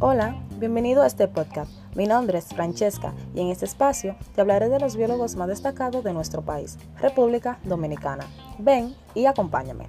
[0.00, 1.70] Hola, bienvenido a este podcast.
[1.94, 6.02] Mi nombre es Francesca y en este espacio te hablaré de los biólogos más destacados
[6.02, 8.24] de nuestro país, República Dominicana.
[8.58, 9.86] Ven y acompáñame.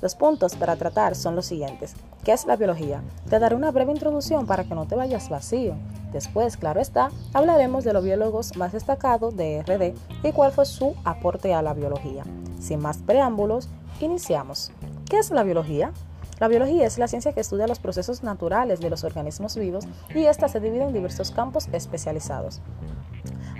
[0.00, 1.94] Los puntos para tratar son los siguientes.
[2.24, 3.02] ¿Qué es la biología?
[3.30, 5.76] Te daré una breve introducción para que no te vayas vacío.
[6.12, 9.94] Después, claro está, hablaremos de los biólogos más destacados de RD
[10.26, 12.24] y cuál fue su aporte a la biología.
[12.58, 13.68] Sin más preámbulos,
[14.00, 14.72] iniciamos.
[15.08, 15.92] ¿Qué es la biología?
[16.42, 20.24] La biología es la ciencia que estudia los procesos naturales de los organismos vivos y
[20.24, 22.60] esta se divide en diversos campos especializados.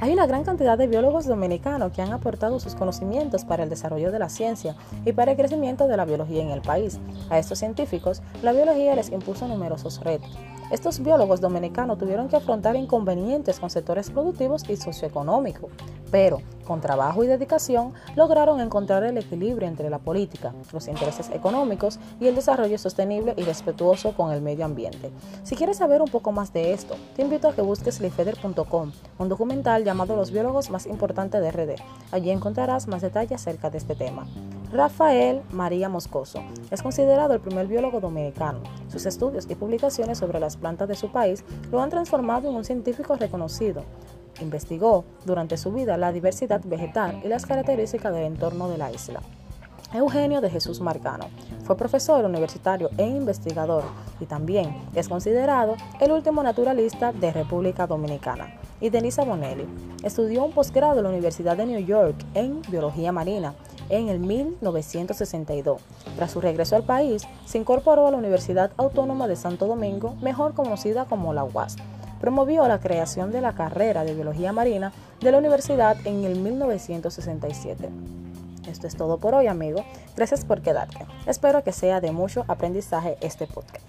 [0.00, 4.10] Hay una gran cantidad de biólogos dominicanos que han aportado sus conocimientos para el desarrollo
[4.10, 6.98] de la ciencia y para el crecimiento de la biología en el país.
[7.30, 10.36] A estos científicos, la biología les impuso numerosos retos.
[10.72, 15.70] Estos biólogos dominicanos tuvieron que afrontar inconvenientes con sectores productivos y socioeconómicos,
[16.12, 21.98] pero con trabajo y dedicación lograron encontrar el equilibrio entre la política, los intereses económicos
[22.20, 25.10] y el desarrollo sostenible y respetuoso con el medio ambiente.
[25.42, 29.28] Si quieres saber un poco más de esto, te invito a que busques lifeder.com, un
[29.28, 31.82] documental llamado Los biólogos más importantes de RD.
[32.12, 34.26] Allí encontrarás más detalles acerca de este tema.
[34.72, 38.60] Rafael María Moscoso es considerado el primer biólogo dominicano.
[38.88, 42.64] Sus estudios y publicaciones sobre las plantas de su país lo han transformado en un
[42.64, 43.82] científico reconocido.
[44.40, 49.20] Investigó durante su vida la diversidad vegetal y las características del entorno de la isla.
[49.94, 51.26] Eugenio de Jesús Marcano
[51.64, 53.84] fue profesor universitario e investigador
[54.20, 58.54] y también es considerado el último naturalista de República Dominicana.
[58.80, 59.66] Y Denisa Bonelli
[60.02, 63.54] estudió un posgrado en la Universidad de New York en biología marina
[63.90, 65.82] en el 1962.
[66.16, 70.54] Tras su regreso al país, se incorporó a la Universidad Autónoma de Santo Domingo, mejor
[70.54, 71.76] conocida como la UAS
[72.22, 77.88] promovió la creación de la carrera de Biología Marina de la universidad en el 1967.
[78.68, 79.84] Esto es todo por hoy, amigo.
[80.14, 81.04] Gracias por quedarte.
[81.26, 83.84] Espero que sea de mucho aprendizaje este podcast.